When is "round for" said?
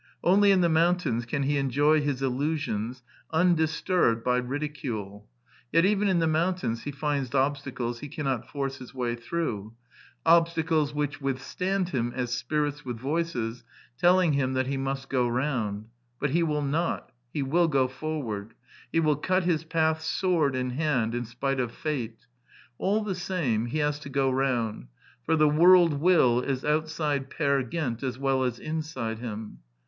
24.31-25.35